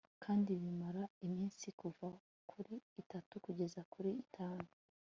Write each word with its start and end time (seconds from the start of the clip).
kandi 0.23 0.49
bimara 0.61 1.03
iminsi 1.25 1.65
kuva 1.79 2.09
kuri 2.51 2.75
itatu 3.01 3.33
kugeza 3.45 3.79
kuri 3.93 4.11
itanu 4.23 4.65